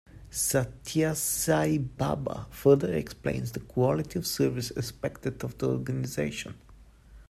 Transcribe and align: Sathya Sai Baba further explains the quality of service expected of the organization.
Sathya 0.31 1.15
Sai 1.15 1.77
Baba 1.77 2.47
further 2.49 2.91
explains 2.91 3.51
the 3.51 3.59
quality 3.59 4.17
of 4.17 4.25
service 4.25 4.71
expected 4.71 5.43
of 5.43 5.55
the 5.59 5.67
organization. 5.69 6.55